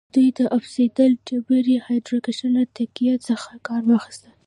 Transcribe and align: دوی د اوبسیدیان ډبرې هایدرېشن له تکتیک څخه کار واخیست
دوی 0.13 0.27
د 0.37 0.39
اوبسیدیان 0.55 1.11
ډبرې 1.27 1.75
هایدرېشن 1.85 2.49
له 2.57 2.63
تکتیک 2.77 3.19
څخه 3.27 3.51
کار 3.67 3.81
واخیست 3.85 4.23